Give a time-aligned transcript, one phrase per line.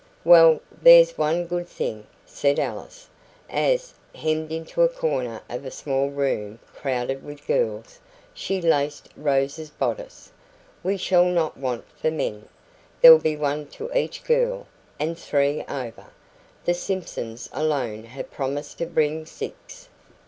[0.23, 3.07] "Well, there's one good thing," said Alice,
[3.47, 7.99] as, hemmed into a corner of a small room crowded with girls,
[8.33, 10.31] she laced Rose's bodice,
[10.83, 12.49] "we shall not want for men.
[12.99, 14.65] There'll be one to each girl,
[14.99, 16.07] and three over.
[16.65, 19.87] The Simpsons alone have promised to bring six."